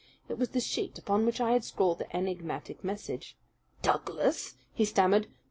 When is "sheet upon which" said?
0.59-1.39